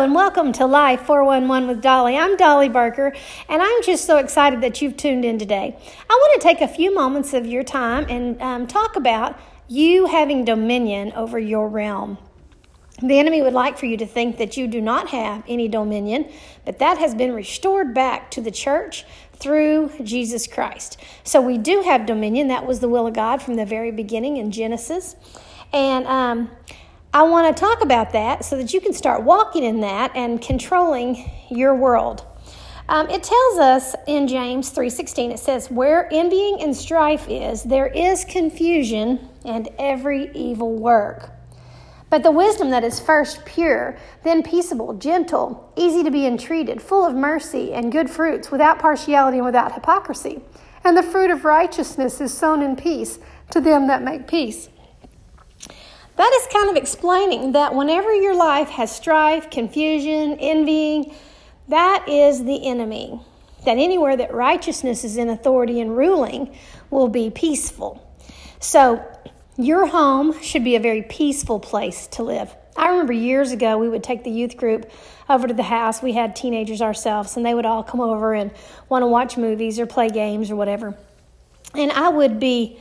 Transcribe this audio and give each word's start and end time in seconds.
And 0.00 0.14
welcome 0.14 0.54
to 0.54 0.64
Life 0.64 1.02
411 1.02 1.68
with 1.68 1.82
Dolly. 1.82 2.16
I'm 2.16 2.34
Dolly 2.38 2.70
Barker 2.70 3.12
and 3.50 3.60
I'm 3.60 3.82
just 3.82 4.06
so 4.06 4.16
excited 4.16 4.62
that 4.62 4.80
you've 4.80 4.96
tuned 4.96 5.26
in 5.26 5.38
today. 5.38 5.76
I 6.08 6.14
want 6.14 6.40
to 6.40 6.48
take 6.48 6.62
a 6.62 6.68
few 6.68 6.94
moments 6.94 7.34
of 7.34 7.44
your 7.44 7.62
time 7.62 8.06
and 8.08 8.40
um, 8.40 8.66
talk 8.66 8.96
about 8.96 9.38
you 9.68 10.06
having 10.06 10.46
dominion 10.46 11.12
over 11.12 11.38
your 11.38 11.68
realm. 11.68 12.16
The 13.02 13.18
enemy 13.18 13.42
would 13.42 13.52
like 13.52 13.76
for 13.76 13.84
you 13.84 13.98
to 13.98 14.06
think 14.06 14.38
that 14.38 14.56
you 14.56 14.66
do 14.68 14.80
not 14.80 15.10
have 15.10 15.44
any 15.46 15.68
dominion, 15.68 16.32
but 16.64 16.78
that 16.78 16.96
has 16.96 17.14
been 17.14 17.34
restored 17.34 17.92
back 17.92 18.30
to 18.30 18.40
the 18.40 18.50
church 18.50 19.04
through 19.34 19.92
Jesus 20.02 20.46
Christ. 20.46 20.98
So 21.24 21.42
we 21.42 21.58
do 21.58 21.82
have 21.82 22.06
dominion. 22.06 22.48
That 22.48 22.64
was 22.64 22.80
the 22.80 22.88
will 22.88 23.06
of 23.06 23.12
God 23.12 23.42
from 23.42 23.56
the 23.56 23.66
very 23.66 23.90
beginning 23.90 24.38
in 24.38 24.50
Genesis. 24.50 25.14
And 25.74 26.06
um, 26.06 26.50
I 27.12 27.22
want 27.22 27.56
to 27.56 27.60
talk 27.60 27.82
about 27.82 28.12
that 28.12 28.44
so 28.44 28.56
that 28.56 28.72
you 28.72 28.80
can 28.80 28.92
start 28.92 29.24
walking 29.24 29.64
in 29.64 29.80
that 29.80 30.12
and 30.14 30.40
controlling 30.40 31.28
your 31.50 31.74
world. 31.74 32.24
Um, 32.88 33.10
it 33.10 33.24
tells 33.24 33.58
us 33.58 33.96
in 34.06 34.28
James 34.28 34.70
3:16 34.70 35.32
it 35.32 35.40
says 35.40 35.72
where 35.72 36.08
envying 36.12 36.62
and 36.62 36.76
strife 36.76 37.28
is 37.28 37.64
there 37.64 37.88
is 37.88 38.24
confusion 38.24 39.28
and 39.44 39.68
every 39.76 40.30
evil 40.34 40.72
work. 40.72 41.30
But 42.10 42.22
the 42.22 42.30
wisdom 42.30 42.70
that 42.70 42.84
is 42.84 43.00
first 43.00 43.44
pure, 43.44 43.96
then 44.22 44.44
peaceable, 44.44 44.94
gentle, 44.94 45.72
easy 45.76 46.04
to 46.04 46.10
be 46.12 46.26
entreated, 46.26 46.80
full 46.80 47.04
of 47.04 47.14
mercy 47.14 47.72
and 47.72 47.92
good 47.92 48.08
fruits, 48.10 48.52
without 48.52 48.78
partiality 48.78 49.38
and 49.38 49.46
without 49.46 49.72
hypocrisy. 49.72 50.42
And 50.84 50.96
the 50.96 51.02
fruit 51.02 51.30
of 51.30 51.44
righteousness 51.44 52.20
is 52.20 52.36
sown 52.36 52.62
in 52.62 52.76
peace 52.76 53.18
to 53.50 53.60
them 53.60 53.88
that 53.88 54.02
make 54.02 54.28
peace. 54.28 54.68
That 56.16 56.32
is 56.40 56.52
kind 56.52 56.70
of 56.70 56.76
explaining 56.76 57.52
that 57.52 57.74
whenever 57.74 58.12
your 58.14 58.34
life 58.34 58.68
has 58.70 58.94
strife, 58.94 59.50
confusion, 59.50 60.36
envying, 60.38 61.14
that 61.68 62.08
is 62.08 62.44
the 62.44 62.66
enemy. 62.66 63.20
That 63.64 63.78
anywhere 63.78 64.16
that 64.16 64.34
righteousness 64.34 65.04
is 65.04 65.16
in 65.16 65.28
authority 65.28 65.80
and 65.80 65.96
ruling 65.96 66.54
will 66.90 67.08
be 67.08 67.30
peaceful. 67.30 68.06
So, 68.58 69.04
your 69.56 69.86
home 69.86 70.40
should 70.40 70.64
be 70.64 70.76
a 70.76 70.80
very 70.80 71.02
peaceful 71.02 71.60
place 71.60 72.06
to 72.08 72.22
live. 72.22 72.54
I 72.76 72.88
remember 72.88 73.12
years 73.12 73.52
ago, 73.52 73.76
we 73.76 73.88
would 73.88 74.02
take 74.02 74.24
the 74.24 74.30
youth 74.30 74.56
group 74.56 74.90
over 75.28 75.46
to 75.46 75.52
the 75.52 75.62
house. 75.62 76.00
We 76.00 76.12
had 76.12 76.34
teenagers 76.34 76.80
ourselves, 76.80 77.36
and 77.36 77.44
they 77.44 77.52
would 77.52 77.66
all 77.66 77.82
come 77.82 78.00
over 78.00 78.32
and 78.32 78.50
want 78.88 79.02
to 79.02 79.06
watch 79.06 79.36
movies 79.36 79.78
or 79.78 79.86
play 79.86 80.08
games 80.08 80.50
or 80.50 80.56
whatever. 80.56 80.96
And 81.74 81.92
I 81.92 82.08
would 82.08 82.40
be 82.40 82.78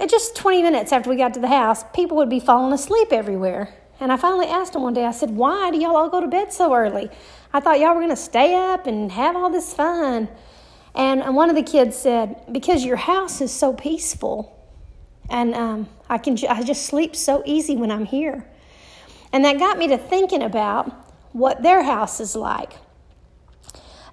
and 0.00 0.08
just 0.08 0.34
20 0.34 0.62
minutes 0.62 0.92
after 0.92 1.10
we 1.10 1.16
got 1.16 1.34
to 1.34 1.40
the 1.40 1.48
house, 1.48 1.84
people 1.94 2.16
would 2.16 2.30
be 2.30 2.40
falling 2.40 2.72
asleep 2.72 3.12
everywhere. 3.12 3.74
And 4.00 4.10
I 4.10 4.16
finally 4.16 4.46
asked 4.46 4.72
them 4.72 4.82
one 4.82 4.94
day, 4.94 5.04
I 5.04 5.10
said, 5.10 5.30
Why 5.30 5.70
do 5.70 5.78
y'all 5.78 5.94
all 5.94 6.08
go 6.08 6.22
to 6.22 6.26
bed 6.26 6.54
so 6.54 6.74
early? 6.74 7.10
I 7.52 7.60
thought 7.60 7.80
y'all 7.80 7.94
were 7.94 8.00
going 8.00 8.08
to 8.08 8.16
stay 8.16 8.54
up 8.54 8.86
and 8.86 9.12
have 9.12 9.36
all 9.36 9.50
this 9.50 9.74
fun. 9.74 10.28
And 10.94 11.36
one 11.36 11.50
of 11.50 11.54
the 11.54 11.62
kids 11.62 11.96
said, 11.96 12.42
Because 12.50 12.82
your 12.82 12.96
house 12.96 13.42
is 13.42 13.52
so 13.52 13.74
peaceful. 13.74 14.56
And 15.28 15.54
um, 15.54 15.88
I, 16.08 16.16
can, 16.16 16.38
I 16.48 16.62
just 16.62 16.86
sleep 16.86 17.14
so 17.14 17.42
easy 17.44 17.76
when 17.76 17.90
I'm 17.90 18.06
here. 18.06 18.46
And 19.34 19.44
that 19.44 19.58
got 19.58 19.76
me 19.76 19.86
to 19.88 19.98
thinking 19.98 20.42
about 20.42 20.90
what 21.32 21.62
their 21.62 21.82
house 21.82 22.20
is 22.20 22.34
like. 22.34 22.72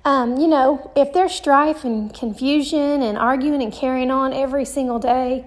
Um, 0.04 0.38
you 0.38 0.48
know, 0.48 0.92
if 0.96 1.14
there's 1.14 1.32
strife 1.32 1.84
and 1.84 2.14
confusion 2.14 3.02
and 3.02 3.18
arguing 3.18 3.64
and 3.64 3.74
carrying 3.74 4.12
on 4.12 4.34
every 4.34 4.66
single 4.66 5.00
day, 5.00 5.46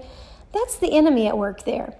that's 0.52 0.76
the 0.76 0.92
enemy 0.92 1.26
at 1.26 1.38
work 1.38 1.64
there. 1.64 1.94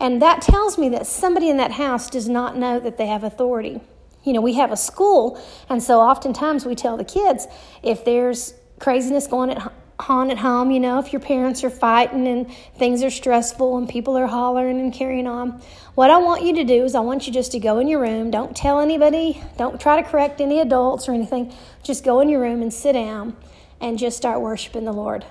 And 0.00 0.20
that 0.20 0.42
tells 0.42 0.76
me 0.76 0.88
that 0.90 1.06
somebody 1.06 1.48
in 1.48 1.56
that 1.58 1.72
house 1.72 2.10
does 2.10 2.28
not 2.28 2.56
know 2.56 2.80
that 2.80 2.98
they 2.98 3.06
have 3.06 3.24
authority. 3.24 3.80
You 4.24 4.32
know, 4.32 4.40
we 4.40 4.54
have 4.54 4.72
a 4.72 4.76
school, 4.76 5.40
and 5.68 5.82
so 5.82 6.00
oftentimes 6.00 6.64
we 6.64 6.74
tell 6.74 6.96
the 6.96 7.04
kids 7.04 7.46
if 7.82 8.04
there's 8.04 8.54
craziness 8.78 9.26
going 9.26 9.50
at, 9.50 9.72
on 10.08 10.30
at 10.30 10.38
home, 10.38 10.70
you 10.70 10.80
know, 10.80 10.98
if 10.98 11.12
your 11.12 11.20
parents 11.20 11.62
are 11.62 11.70
fighting 11.70 12.26
and 12.26 12.50
things 12.76 13.02
are 13.02 13.10
stressful 13.10 13.76
and 13.76 13.88
people 13.88 14.16
are 14.16 14.26
hollering 14.26 14.80
and 14.80 14.92
carrying 14.92 15.26
on, 15.26 15.62
what 15.94 16.10
I 16.10 16.18
want 16.18 16.42
you 16.42 16.54
to 16.56 16.64
do 16.64 16.84
is 16.84 16.94
I 16.94 17.00
want 17.00 17.26
you 17.26 17.32
just 17.32 17.52
to 17.52 17.60
go 17.60 17.78
in 17.78 17.86
your 17.86 18.00
room. 18.00 18.30
Don't 18.30 18.56
tell 18.56 18.80
anybody, 18.80 19.42
don't 19.56 19.80
try 19.80 20.02
to 20.02 20.08
correct 20.08 20.40
any 20.40 20.58
adults 20.60 21.08
or 21.08 21.12
anything. 21.12 21.54
Just 21.82 22.02
go 22.02 22.20
in 22.20 22.28
your 22.28 22.40
room 22.40 22.62
and 22.62 22.72
sit 22.72 22.94
down 22.94 23.36
and 23.80 23.98
just 23.98 24.16
start 24.16 24.40
worshiping 24.40 24.84
the 24.84 24.92
Lord. 24.92 25.24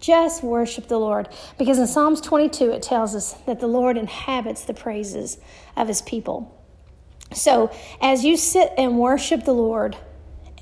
Just 0.00 0.42
worship 0.42 0.88
the 0.88 0.98
Lord. 0.98 1.28
Because 1.58 1.78
in 1.78 1.86
Psalms 1.86 2.20
22, 2.20 2.70
it 2.70 2.82
tells 2.82 3.14
us 3.14 3.32
that 3.46 3.60
the 3.60 3.66
Lord 3.66 3.96
inhabits 3.96 4.64
the 4.64 4.74
praises 4.74 5.38
of 5.76 5.88
his 5.88 6.02
people. 6.02 6.52
So 7.32 7.70
as 8.00 8.24
you 8.24 8.36
sit 8.36 8.72
and 8.78 8.98
worship 8.98 9.44
the 9.44 9.52
Lord, 9.54 9.96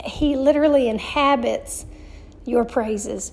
he 0.05 0.37
literally 0.37 0.89
inhabits 0.89 1.87
your 2.45 2.65
praises. 2.65 3.33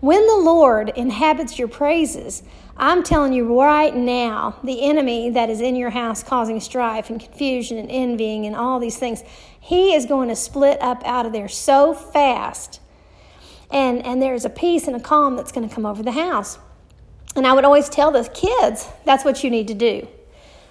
When 0.00 0.26
the 0.26 0.36
Lord 0.36 0.90
inhabits 0.96 1.58
your 1.58 1.68
praises, 1.68 2.42
I'm 2.76 3.02
telling 3.02 3.32
you 3.32 3.58
right 3.58 3.94
now, 3.94 4.58
the 4.64 4.84
enemy 4.84 5.30
that 5.30 5.48
is 5.48 5.60
in 5.60 5.76
your 5.76 5.90
house 5.90 6.22
causing 6.22 6.60
strife 6.60 7.08
and 7.08 7.20
confusion 7.20 7.78
and 7.78 7.90
envying 7.90 8.46
and 8.46 8.56
all 8.56 8.80
these 8.80 8.98
things, 8.98 9.22
he 9.60 9.94
is 9.94 10.04
going 10.04 10.28
to 10.28 10.36
split 10.36 10.82
up 10.82 11.02
out 11.06 11.24
of 11.24 11.32
there 11.32 11.48
so 11.48 11.94
fast 11.94 12.80
and, 13.74 14.06
and 14.06 14.22
there's 14.22 14.44
a 14.44 14.50
peace 14.50 14.86
and 14.86 14.94
a 14.94 15.00
calm 15.00 15.36
that's 15.36 15.52
going 15.52 15.68
to 15.68 15.74
come 15.74 15.84
over 15.84 16.02
the 16.02 16.12
house. 16.12 16.58
And 17.36 17.46
I 17.46 17.52
would 17.52 17.64
always 17.64 17.88
tell 17.88 18.12
the 18.12 18.22
kids 18.22 18.88
that's 19.04 19.24
what 19.24 19.42
you 19.42 19.50
need 19.50 19.66
to 19.68 19.74
do. 19.74 20.06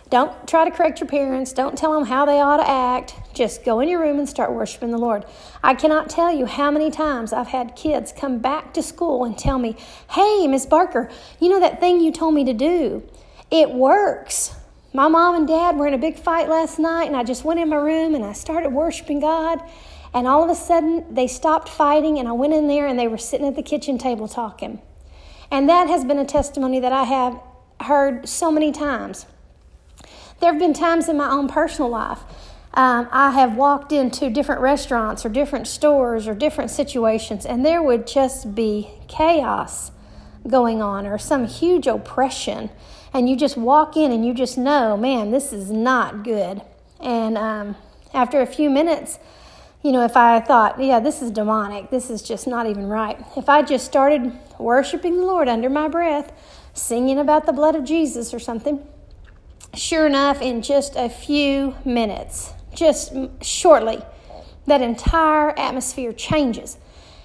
Don't 0.09 0.47
try 0.47 0.63
to 0.63 0.71
correct 0.71 1.01
your 1.01 1.09
parents. 1.09 1.53
Don't 1.53 1.77
tell 1.77 1.91
them 1.93 2.05
how 2.05 2.25
they 2.25 2.39
ought 2.39 2.57
to 2.57 2.69
act. 2.69 3.15
Just 3.33 3.65
go 3.65 3.79
in 3.81 3.89
your 3.89 3.99
room 3.99 4.19
and 4.19 4.29
start 4.29 4.53
worshiping 4.53 4.91
the 4.91 4.97
Lord. 4.97 5.25
I 5.61 5.73
cannot 5.73 6.09
tell 6.09 6.31
you 6.31 6.45
how 6.45 6.71
many 6.71 6.91
times 6.91 7.33
I've 7.33 7.47
had 7.47 7.75
kids 7.75 8.13
come 8.15 8.39
back 8.39 8.73
to 8.75 8.83
school 8.83 9.25
and 9.25 9.37
tell 9.37 9.59
me, 9.59 9.75
Hey, 10.11 10.47
Miss 10.47 10.65
Barker, 10.65 11.09
you 11.39 11.49
know 11.49 11.59
that 11.59 11.79
thing 11.79 11.99
you 11.99 12.11
told 12.11 12.35
me 12.35 12.45
to 12.45 12.53
do? 12.53 13.03
It 13.51 13.71
works. 13.71 14.55
My 14.93 15.07
mom 15.07 15.35
and 15.35 15.47
dad 15.47 15.75
were 15.75 15.87
in 15.87 15.95
a 15.95 15.97
big 15.97 16.19
fight 16.19 16.47
last 16.47 16.77
night, 16.77 17.07
and 17.07 17.17
I 17.17 17.23
just 17.23 17.43
went 17.43 17.59
in 17.59 17.67
my 17.69 17.77
room 17.77 18.13
and 18.13 18.23
I 18.23 18.33
started 18.33 18.69
worshiping 18.69 19.19
God. 19.19 19.59
And 20.13 20.27
all 20.27 20.43
of 20.43 20.49
a 20.49 20.55
sudden, 20.55 21.13
they 21.13 21.27
stopped 21.27 21.67
fighting, 21.67 22.19
and 22.19 22.27
I 22.27 22.33
went 22.33 22.53
in 22.53 22.67
there 22.67 22.85
and 22.85 22.99
they 22.99 23.07
were 23.07 23.17
sitting 23.17 23.47
at 23.47 23.55
the 23.55 23.63
kitchen 23.63 23.97
table 23.97 24.27
talking. 24.27 24.79
And 25.49 25.67
that 25.69 25.87
has 25.87 26.05
been 26.05 26.19
a 26.19 26.25
testimony 26.25 26.79
that 26.79 26.91
I 26.91 27.03
have 27.03 27.39
heard 27.81 28.29
so 28.29 28.51
many 28.51 28.71
times. 28.71 29.25
There 30.39 30.51
have 30.51 30.59
been 30.59 30.73
times 30.73 31.09
in 31.09 31.17
my 31.17 31.29
own 31.29 31.47
personal 31.47 31.89
life. 31.89 32.19
Um, 32.75 33.07
I 33.11 33.31
have 33.31 33.55
walked 33.55 33.91
into 33.91 34.29
different 34.29 34.61
restaurants 34.61 35.25
or 35.25 35.29
different 35.29 35.67
stores 35.67 36.27
or 36.27 36.33
different 36.33 36.71
situations, 36.71 37.45
and 37.45 37.65
there 37.65 37.83
would 37.83 38.07
just 38.07 38.55
be 38.55 38.89
chaos 39.07 39.91
going 40.47 40.81
on 40.81 41.05
or 41.05 41.17
some 41.17 41.45
huge 41.45 41.87
oppression. 41.87 42.69
And 43.13 43.29
you 43.29 43.35
just 43.35 43.57
walk 43.57 43.95
in 43.95 44.11
and 44.11 44.25
you 44.25 44.33
just 44.33 44.57
know, 44.57 44.97
man, 44.97 45.31
this 45.31 45.53
is 45.53 45.69
not 45.69 46.23
good. 46.23 46.61
And 46.99 47.37
um, 47.37 47.75
after 48.13 48.41
a 48.41 48.47
few 48.47 48.69
minutes, 48.69 49.19
you 49.83 49.91
know, 49.91 50.03
if 50.03 50.15
I 50.15 50.39
thought, 50.39 50.81
yeah, 50.81 51.01
this 51.01 51.21
is 51.21 51.29
demonic, 51.29 51.89
this 51.89 52.09
is 52.09 52.21
just 52.21 52.47
not 52.47 52.67
even 52.67 52.87
right. 52.87 53.19
If 53.35 53.49
I 53.49 53.61
just 53.61 53.85
started 53.85 54.31
worshiping 54.57 55.17
the 55.17 55.25
Lord 55.25 55.49
under 55.49 55.69
my 55.69 55.89
breath, 55.89 56.31
singing 56.73 57.19
about 57.19 57.45
the 57.45 57.51
blood 57.51 57.75
of 57.75 57.83
Jesus 57.83 58.33
or 58.33 58.39
something, 58.39 58.85
sure 59.73 60.07
enough, 60.07 60.41
in 60.41 60.61
just 60.61 60.95
a 60.95 61.09
few 61.09 61.75
minutes, 61.83 62.53
just 62.73 63.13
shortly, 63.41 64.01
that 64.67 64.81
entire 64.81 65.49
atmosphere 65.59 66.13
changes 66.13 66.77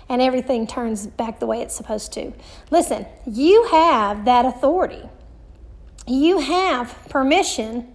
and 0.08 0.20
everything 0.20 0.66
turns 0.66 1.06
back 1.06 1.38
the 1.38 1.46
way 1.46 1.60
it's 1.60 1.76
supposed 1.76 2.12
to. 2.14 2.32
Listen, 2.70 3.06
you 3.24 3.68
have 3.70 4.24
that 4.24 4.44
authority. 4.44 5.08
You 6.06 6.40
have 6.40 6.96
permission 7.08 7.94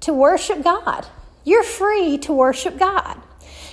to 0.00 0.12
worship 0.12 0.64
God. 0.64 1.06
You're 1.44 1.62
free 1.62 2.18
to 2.18 2.32
worship 2.32 2.78
God. 2.78 3.19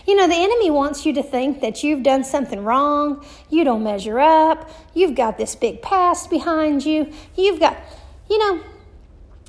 You 0.07 0.15
know, 0.15 0.25
the 0.25 0.35
enemy 0.35 0.71
wants 0.71 1.05
you 1.05 1.13
to 1.15 1.21
think 1.21 1.59
that 1.59 1.83
you've 1.83 2.01
done 2.01 2.23
something 2.23 2.63
wrong, 2.63 3.25
you 3.49 3.65
don't 3.65 3.83
measure 3.83 4.19
up, 4.19 4.69
you've 4.93 5.15
got 5.15 5.37
this 5.37 5.53
big 5.53 5.81
past 5.81 6.29
behind 6.29 6.85
you, 6.85 7.11
you've 7.35 7.59
got, 7.59 7.77
you 8.29 8.39
know, 8.39 8.63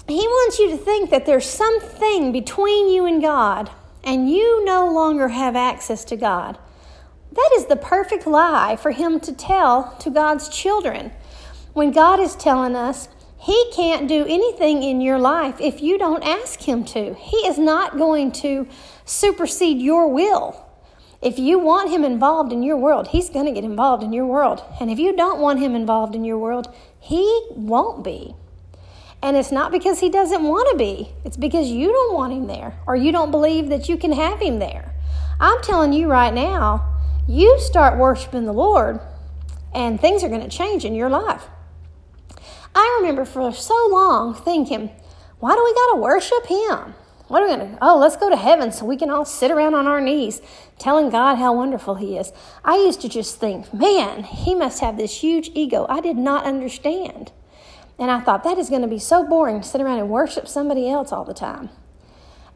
he 0.09 0.27
wants 0.27 0.59
you 0.59 0.71
to 0.71 0.77
think 0.77 1.11
that 1.11 1.27
there's 1.27 1.47
something 1.47 2.33
between 2.33 2.89
you 2.89 3.07
and 3.07 3.23
God 3.23 3.71
and 4.03 4.29
you 4.29 4.65
no 4.65 4.93
longer 4.93 5.29
have 5.29 5.55
access 5.55 6.05
to 6.07 6.17
God. 6.17 6.59
That 7.31 7.51
is 7.57 7.67
the 7.67 7.77
perfect 7.77 8.27
lie 8.27 8.75
for 8.77 8.91
him 8.91 9.21
to 9.21 9.33
tell 9.33 9.95
to 10.01 10.11
God's 10.11 10.49
children. 10.49 11.13
When 11.73 11.93
God 11.93 12.19
is 12.19 12.35
telling 12.35 12.75
us, 12.75 13.09
he 13.41 13.71
can't 13.73 14.09
do 14.09 14.27
anything 14.27 14.83
in 14.83 15.01
your 15.01 15.19
life 15.19 15.61
if 15.61 15.81
you 15.81 15.97
don't 15.97 16.25
ask 16.25 16.61
Him 16.61 16.85
to. 16.87 17.15
He 17.15 17.37
is 17.47 17.57
not 17.57 17.97
going 17.97 18.33
to 18.33 18.67
supersede 19.05 19.79
your 19.79 20.09
will. 20.09 20.65
If 21.23 21.39
you 21.39 21.59
want 21.59 21.91
Him 21.91 22.05
involved 22.05 22.53
in 22.53 22.63
your 22.63 22.77
world, 22.77 23.09
He's 23.09 23.31
going 23.31 23.47
to 23.47 23.53
get 23.53 23.65
involved 23.65 24.03
in 24.03 24.13
your 24.13 24.27
world. 24.27 24.63
And 24.81 24.91
if 24.91 24.99
you 24.99 25.17
don't 25.17 25.41
want 25.41 25.61
Him 25.61 25.77
involved 25.77 26.17
in 26.17 26.25
your 26.25 26.39
world, 26.39 26.75
He 27.01 27.47
won't 27.51 28.03
be. 28.03 28.35
And 29.23 29.37
it's 29.37 29.51
not 29.51 29.73
because 29.73 29.99
he 29.99 30.11
doesn't 30.11 30.45
want 30.45 30.69
to 30.71 30.77
be, 30.77 31.11
it's 31.25 31.37
because 31.37 31.69
you 31.69 31.89
don't 31.89 32.15
want 32.15 32.33
him 32.33 32.47
there 32.47 32.79
or 32.87 32.95
you 32.95 33.11
don't 33.11 33.33
believe 33.33 33.69
that 33.69 33.89
you 33.89 33.97
can 33.97 34.13
have 34.13 34.39
him 34.39 34.61
there. 34.61 34.95
I'm 35.41 35.61
telling 35.61 35.93
you 35.93 36.09
right 36.09 36.33
now, 36.33 37.01
you 37.27 37.59
start 37.59 37.99
worshiping 37.99 38.45
the 38.45 38.53
Lord 38.53 39.01
and 39.75 40.01
things 40.01 40.23
are 40.23 40.29
going 40.29 40.49
to 40.49 40.49
change 40.49 40.85
in 40.85 40.95
your 40.95 41.11
life. 41.11 41.49
I 42.81 42.99
remember 43.01 43.25
for 43.25 43.53
so 43.53 43.89
long 43.91 44.35
thinking, 44.35 44.91
why 45.41 45.57
do 45.57 45.65
we 45.65 45.75
got 45.75 45.95
to 45.95 46.01
worship 46.01 46.47
him? 46.47 46.95
What 47.27 47.43
are 47.43 47.49
we 47.49 47.57
going 47.57 47.73
to 47.73 47.79
Oh, 47.83 47.99
let's 47.99 48.17
go 48.17 48.31
to 48.31 48.37
heaven 48.37 48.71
so 48.71 48.87
we 48.87 48.97
can 48.97 49.11
all 49.11 49.25
sit 49.25 49.51
around 49.51 49.75
on 49.75 49.89
our 49.89 50.01
knees 50.01 50.41
telling 50.79 51.11
God 51.11 51.35
how 51.39 51.53
wonderful 51.55 51.97
He 51.97 52.17
is. 52.17 52.33
I 52.65 52.77
used 52.77 53.01
to 53.01 53.09
just 53.09 53.41
think, 53.41 53.75
man, 53.75 54.23
He 54.23 54.55
must 54.55 54.81
have 54.81 54.97
this 54.97 55.25
huge 55.25 55.51
ego 55.55 55.87
I 55.89 56.01
did 56.01 56.17
not 56.17 56.45
understand. 56.45 57.33
And 57.99 58.13
I 58.13 58.21
thought, 58.21 58.45
that 58.45 58.59
is 58.59 58.71
going 58.71 58.83
to 58.83 58.89
be 58.89 59.01
so 59.01 59.27
boring 59.27 59.61
to 59.61 59.67
sit 59.67 59.81
around 59.81 59.99
and 59.99 60.09
worship 60.09 60.47
somebody 60.47 60.89
else 60.89 61.11
all 61.11 61.25
the 61.25 61.35
time. 61.35 61.71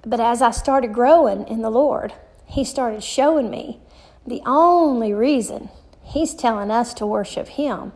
But 0.06 0.20
as 0.20 0.40
I 0.40 0.52
started 0.52 0.94
growing 0.94 1.48
in 1.48 1.62
the 1.62 1.70
Lord, 1.70 2.14
He 2.46 2.64
started 2.64 3.02
showing 3.02 3.50
me 3.50 3.80
the 4.24 4.40
only 4.46 5.12
reason 5.12 5.68
He's 6.04 6.32
telling 6.32 6.70
us 6.70 6.94
to 6.94 7.06
worship 7.06 7.48
Him 7.48 7.92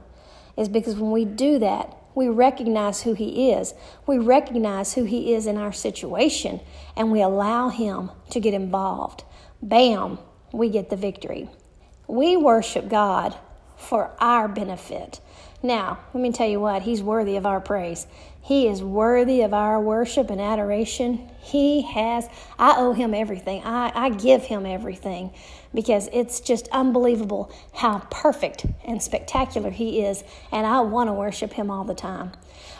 is 0.56 0.68
because 0.68 0.96
when 0.96 1.12
we 1.12 1.24
do 1.24 1.60
that, 1.60 1.96
we 2.16 2.28
recognize 2.28 3.02
who 3.02 3.12
He 3.12 3.52
is. 3.52 3.74
We 4.06 4.18
recognize 4.18 4.94
who 4.94 5.04
He 5.04 5.34
is 5.34 5.46
in 5.46 5.56
our 5.56 5.72
situation, 5.72 6.60
and 6.96 7.12
we 7.12 7.22
allow 7.22 7.68
Him 7.68 8.10
to 8.30 8.40
get 8.40 8.54
involved. 8.54 9.22
Bam, 9.62 10.18
we 10.52 10.70
get 10.70 10.90
the 10.90 10.96
victory. 10.96 11.48
We 12.08 12.36
worship 12.36 12.88
God 12.88 13.36
for 13.76 14.12
our 14.20 14.48
benefit. 14.48 15.20
Now, 15.62 15.98
let 16.12 16.20
me 16.20 16.32
tell 16.32 16.48
you 16.48 16.60
what, 16.60 16.82
He's 16.82 17.02
worthy 17.02 17.36
of 17.36 17.46
our 17.46 17.60
praise. 17.60 18.06
He 18.40 18.68
is 18.68 18.82
worthy 18.82 19.40
of 19.40 19.52
our 19.52 19.80
worship 19.80 20.30
and 20.30 20.40
adoration. 20.40 21.28
He 21.40 21.82
has, 21.82 22.28
I 22.58 22.76
owe 22.78 22.92
Him 22.92 23.12
everything. 23.14 23.62
I, 23.64 23.90
I 23.92 24.10
give 24.10 24.44
Him 24.44 24.64
everything 24.64 25.32
because 25.74 26.08
it's 26.12 26.38
just 26.38 26.68
unbelievable 26.68 27.50
how 27.74 28.06
perfect 28.10 28.66
and 28.84 29.02
spectacular 29.02 29.70
He 29.70 30.04
is, 30.04 30.22
and 30.52 30.66
I 30.66 30.80
want 30.80 31.08
to 31.08 31.14
worship 31.14 31.54
Him 31.54 31.70
all 31.70 31.84
the 31.84 31.94
time. 31.94 32.32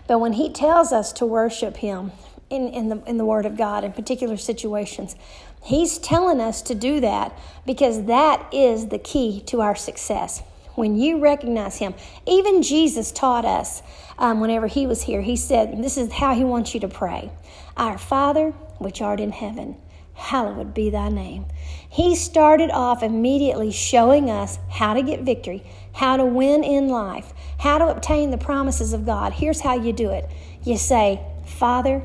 But 0.06 0.20
when 0.20 0.34
He 0.34 0.52
tells 0.52 0.92
us 0.92 1.12
to 1.14 1.26
worship 1.26 1.78
Him 1.78 2.12
in, 2.49 2.69
in, 2.69 2.88
the, 2.88 3.02
in 3.04 3.16
the 3.16 3.25
Word 3.25 3.46
of 3.46 3.56
God 3.56 3.82
in 3.82 3.92
particular 3.92 4.37
situations, 4.37 5.16
He's 5.64 5.99
telling 5.99 6.40
us 6.40 6.62
to 6.62 6.76
do 6.76 7.00
that 7.00 7.37
because 7.66 8.04
that 8.04 8.46
is 8.52 8.87
the 8.87 9.00
key 9.00 9.42
to 9.46 9.62
our 9.62 9.75
success. 9.75 10.44
When 10.76 10.96
you 10.96 11.19
recognize 11.19 11.78
Him, 11.78 11.94
even 12.26 12.62
Jesus 12.62 13.11
taught 13.11 13.44
us 13.44 13.82
um, 14.19 14.40
whenever 14.40 14.69
He 14.69 14.87
was 14.87 15.02
here, 15.02 15.23
He 15.23 15.37
said, 15.37 15.82
This 15.82 15.99
is 15.99 16.12
how 16.12 16.34
He 16.34 16.44
wants 16.44 16.73
you 16.75 16.81
to 16.81 16.88
pray 16.88 17.32
Our 17.76 17.99
Father, 17.99 18.50
which 18.78 19.02
art 19.02 19.19
in 19.19 19.32
heaven 19.32 19.76
hallowed 20.17 20.75
be 20.75 20.90
thy 20.90 21.08
name. 21.08 21.46
He 21.88 22.17
started 22.17 22.70
off 22.70 23.02
immediately 23.02 23.70
showing 23.70 24.31
us 24.31 24.58
how 24.70 24.94
to 24.94 25.02
get 25.02 25.23
victory, 25.23 25.62
how 25.93 26.17
to 26.17 26.25
win 26.25 26.64
in 26.64 26.88
life, 26.88 27.32
how 27.58 27.78
to 27.78 27.88
obtain 27.88 28.31
the 28.31 28.38
promises 28.38 28.93
of 28.93 29.06
God. 29.06 29.34
Here's 29.34 29.61
how 29.61 29.75
you 29.75 29.93
do 29.93 30.11
it 30.11 30.28
you 30.64 30.76
say, 30.76 31.20
Father, 31.44 32.02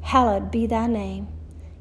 hallowed 0.00 0.50
be 0.50 0.66
thy 0.66 0.86
name. 0.86 1.28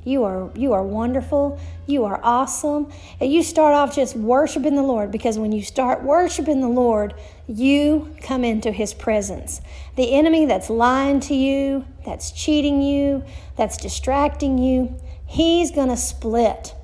You 0.06 0.24
are 0.24 0.52
you 0.56 0.74
are 0.74 0.84
wonderful. 0.84 1.60
You 1.88 2.06
are 2.06 2.20
awesome. 2.24 2.92
And 3.20 3.34
you 3.34 3.42
start 3.42 3.74
off 3.74 3.96
just 3.96 4.16
worshiping 4.16 4.76
the 4.76 4.84
Lord 4.84 5.12
because 5.12 5.40
when 5.40 5.52
you 5.52 5.64
start 5.64 6.04
worshiping 6.04 6.62
the 6.62 6.70
Lord, 6.70 7.16
you 7.48 8.16
come 8.22 8.46
into 8.46 8.72
his 8.72 8.94
presence. 8.94 9.62
The 9.96 10.14
enemy 10.14 10.46
that's 10.46 10.70
lying 10.70 11.20
to 11.22 11.34
you, 11.34 11.86
that's 12.06 12.32
cheating 12.32 12.84
you, 12.84 13.24
that's 13.58 13.78
distracting 13.78 14.60
you, 14.60 14.96
he's 15.26 15.72
going 15.72 15.90
to 15.90 15.98
split. 15.98 16.76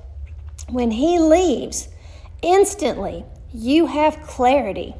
When 0.68 0.90
he 0.90 1.20
leaves, 1.20 1.88
instantly 2.42 3.24
you 3.52 3.86
have 3.86 4.20
clarity. 4.22 4.96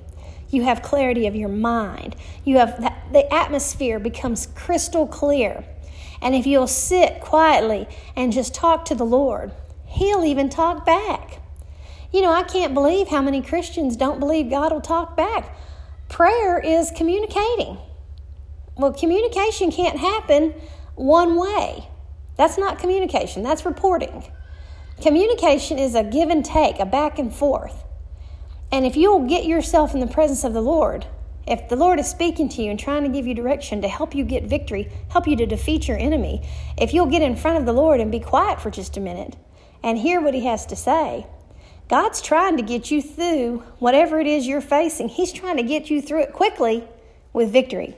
You 0.51 0.63
have 0.63 0.83
clarity 0.83 1.27
of 1.27 1.35
your 1.35 1.49
mind. 1.49 2.15
You 2.45 2.59
have 2.59 2.79
the 3.11 3.33
atmosphere 3.35 3.99
becomes 3.99 4.47
crystal 4.55 5.09
clear. 5.09 5.65
And 6.23 6.35
if 6.35 6.47
you'll 6.47 6.69
sit 6.69 7.21
quietly 7.21 7.89
and 8.17 8.33
just 8.33 8.55
talk 8.55 8.85
to 8.87 8.95
the 8.95 9.05
Lord, 9.05 9.53
He'll 9.85 10.25
even 10.25 10.49
talk 10.49 10.87
back. 10.87 11.41
You 12.13 12.23
know, 12.23 12.33
I 12.33 12.45
can't 12.45 12.75
believe 12.75 13.09
how 13.09 13.21
many 13.21 13.43
Christians 13.43 13.97
don't 13.97 14.21
believe 14.21 14.49
God 14.49 14.73
will 14.73 14.81
talk 14.81 15.17
back. 15.17 15.57
Prayer 16.09 16.59
is 16.59 16.93
communicating. 16.95 17.79
Well, 18.77 18.93
communication 18.93 19.71
can't 19.71 19.99
happen 19.99 20.55
one 20.95 21.37
way. 21.37 21.89
That's 22.37 22.57
not 22.57 22.79
communication, 22.79 23.43
that's 23.43 23.65
reporting. 23.65 24.31
Communication 25.03 25.79
is 25.79 25.95
a 25.95 26.05
give 26.05 26.31
and 26.31 26.45
take, 26.45 26.79
a 26.79 26.87
back 26.87 27.19
and 27.19 27.35
forth. 27.35 27.85
And 28.71 28.87
if 28.87 28.97
you'll 28.97 29.27
get 29.27 29.45
yourself 29.45 29.95
in 29.95 30.01
the 30.01 30.07
presence 30.07 30.45
of 30.45 30.53
the 30.53 30.63
Lord, 30.63 31.07
if 31.47 31.69
the 31.69 31.77
Lord 31.77 31.99
is 31.99 32.09
speaking 32.09 32.49
to 32.51 32.63
you 32.63 32.71
and 32.71 32.79
trying 32.79 33.03
to 33.03 33.09
give 33.09 33.27
you 33.27 33.35
direction 33.35 33.83
to 33.83 33.89
help 33.89 34.15
you 34.15 34.25
get 34.25 34.45
victory, 34.45 34.91
help 35.11 35.27
you 35.27 35.37
to 35.37 35.47
defeat 35.47 35.89
your 35.89 35.99
enemy, 35.99 36.47
if 36.79 36.95
you'll 36.95 37.07
get 37.07 37.23
in 37.23 37.37
front 37.37 37.59
of 37.59 37.67
the 37.67 37.73
Lord 37.73 38.01
and 38.01 38.13
be 38.13 38.21
quiet 38.21 38.61
for 38.61 38.71
just 38.71 38.97
a 38.97 39.01
minute 39.01 39.37
and 39.83 39.99
hear 39.99 40.21
what 40.21 40.35
He 40.35 40.47
has 40.47 40.67
to 40.67 40.77
say, 40.77 41.27
God's 41.89 42.23
trying 42.23 42.57
to 42.57 42.63
get 42.63 42.91
you 42.91 43.03
through 43.03 43.65
whatever 43.79 44.19
it 44.21 44.27
is 44.27 44.47
you're 44.47 44.61
facing. 44.61 45.09
He's 45.09 45.33
trying 45.33 45.57
to 45.57 45.63
get 45.63 45.91
you 45.91 46.01
through 46.01 46.23
it 46.23 46.33
quickly 46.33 46.85
with 47.33 47.53
victory. 47.53 47.97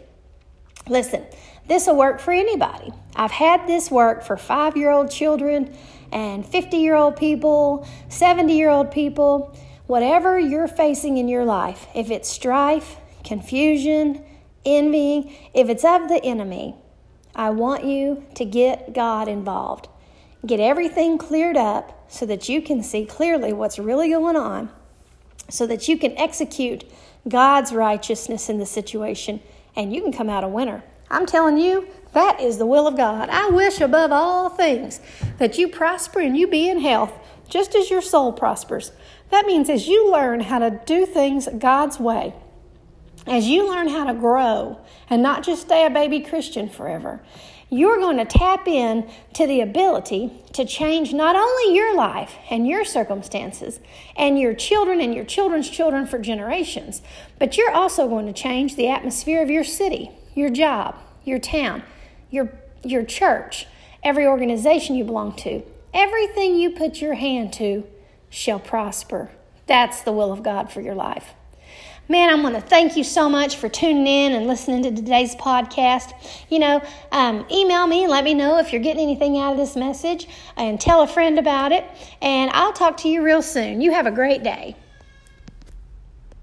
Listen, 0.88 1.24
this 1.66 1.86
will 1.86 1.96
work 1.96 2.20
for 2.20 2.32
anybody. 2.32 2.92
I've 3.16 3.30
had 3.30 3.66
this 3.66 3.90
work 3.90 4.24
for 4.24 4.36
five 4.36 4.76
year 4.76 4.90
old 4.90 5.10
children 5.10 5.76
and 6.12 6.44
50 6.44 6.76
year 6.78 6.94
old 6.94 7.16
people, 7.16 7.86
70 8.08 8.56
year 8.56 8.70
old 8.70 8.90
people. 8.90 9.56
Whatever 9.86 10.38
you're 10.38 10.68
facing 10.68 11.18
in 11.18 11.28
your 11.28 11.44
life, 11.44 11.86
if 11.94 12.10
it's 12.10 12.28
strife, 12.28 12.96
confusion, 13.24 14.22
envying, 14.64 15.34
if 15.52 15.68
it's 15.68 15.84
of 15.84 16.08
the 16.08 16.22
enemy, 16.24 16.76
I 17.34 17.50
want 17.50 17.84
you 17.84 18.24
to 18.34 18.44
get 18.44 18.92
God 18.92 19.26
involved. 19.26 19.88
Get 20.46 20.60
everything 20.60 21.18
cleared 21.18 21.56
up 21.56 22.04
so 22.08 22.26
that 22.26 22.48
you 22.48 22.62
can 22.62 22.82
see 22.82 23.04
clearly 23.06 23.52
what's 23.52 23.78
really 23.78 24.10
going 24.10 24.36
on, 24.36 24.70
so 25.48 25.66
that 25.66 25.88
you 25.88 25.98
can 25.98 26.16
execute 26.16 26.84
God's 27.28 27.72
righteousness 27.72 28.48
in 28.48 28.58
the 28.58 28.66
situation 28.66 29.40
and 29.74 29.94
you 29.94 30.02
can 30.02 30.12
come 30.12 30.30
out 30.30 30.44
a 30.44 30.48
winner. 30.48 30.84
I'm 31.10 31.26
telling 31.26 31.58
you, 31.58 31.88
that 32.12 32.40
is 32.40 32.58
the 32.58 32.66
will 32.66 32.86
of 32.86 32.96
God. 32.96 33.28
I 33.28 33.48
wish 33.48 33.80
above 33.80 34.12
all 34.12 34.48
things 34.48 35.00
that 35.38 35.58
you 35.58 35.68
prosper 35.68 36.20
and 36.20 36.36
you 36.36 36.46
be 36.46 36.68
in 36.68 36.80
health, 36.80 37.12
just 37.48 37.74
as 37.74 37.90
your 37.90 38.02
soul 38.02 38.32
prospers. 38.32 38.92
That 39.30 39.46
means 39.46 39.68
as 39.68 39.88
you 39.88 40.12
learn 40.12 40.40
how 40.40 40.60
to 40.60 40.80
do 40.86 41.06
things 41.06 41.48
God's 41.58 41.98
way, 41.98 42.34
as 43.26 43.46
you 43.46 43.68
learn 43.68 43.88
how 43.88 44.04
to 44.04 44.14
grow 44.14 44.80
and 45.08 45.22
not 45.22 45.42
just 45.42 45.62
stay 45.62 45.86
a 45.86 45.90
baby 45.90 46.20
Christian 46.20 46.68
forever, 46.68 47.20
you're 47.70 47.98
going 47.98 48.18
to 48.18 48.24
tap 48.24 48.68
in 48.68 49.10
to 49.32 49.46
the 49.46 49.60
ability 49.60 50.30
to 50.52 50.64
change 50.64 51.12
not 51.12 51.34
only 51.34 51.74
your 51.74 51.96
life 51.96 52.36
and 52.50 52.68
your 52.68 52.84
circumstances 52.84 53.80
and 54.16 54.38
your 54.38 54.54
children 54.54 55.00
and 55.00 55.14
your 55.14 55.24
children's 55.24 55.68
children 55.68 56.06
for 56.06 56.18
generations, 56.18 57.02
but 57.38 57.56
you're 57.56 57.72
also 57.72 58.06
going 58.06 58.26
to 58.26 58.32
change 58.32 58.76
the 58.76 58.88
atmosphere 58.88 59.42
of 59.42 59.50
your 59.50 59.64
city, 59.64 60.10
your 60.34 60.50
job, 60.50 60.94
your 61.24 61.38
town, 61.38 61.82
your, 62.30 62.52
your 62.84 63.04
church, 63.04 63.66
every 64.02 64.26
organization 64.26 64.94
you 64.94 65.04
belong 65.04 65.34
to. 65.34 65.62
Everything 65.92 66.56
you 66.56 66.70
put 66.70 67.00
your 67.00 67.14
hand 67.14 67.52
to 67.54 67.84
shall 68.28 68.58
prosper. 68.58 69.30
That's 69.66 70.02
the 70.02 70.12
will 70.12 70.32
of 70.32 70.42
God 70.42 70.70
for 70.70 70.80
your 70.80 70.94
life. 70.94 71.34
Man, 72.06 72.28
I 72.28 72.34
want 72.42 72.54
to 72.54 72.60
thank 72.60 72.98
you 72.98 73.04
so 73.04 73.30
much 73.30 73.56
for 73.56 73.70
tuning 73.70 74.06
in 74.06 74.32
and 74.34 74.46
listening 74.46 74.82
to 74.82 74.90
today's 74.90 75.34
podcast. 75.36 76.12
You 76.50 76.58
know, 76.58 76.82
um, 77.12 77.46
email 77.50 77.86
me 77.86 78.02
and 78.02 78.10
let 78.10 78.24
me 78.24 78.34
know 78.34 78.58
if 78.58 78.74
you're 78.74 78.82
getting 78.82 79.02
anything 79.02 79.38
out 79.38 79.52
of 79.52 79.58
this 79.58 79.74
message 79.74 80.28
and 80.54 80.78
tell 80.78 81.00
a 81.00 81.06
friend 81.06 81.38
about 81.38 81.72
it. 81.72 81.86
And 82.20 82.50
I'll 82.50 82.74
talk 82.74 82.98
to 82.98 83.08
you 83.08 83.24
real 83.24 83.40
soon. 83.40 83.80
You 83.80 83.92
have 83.92 84.06
a 84.06 84.10
great 84.10 84.42
day. 84.42 84.76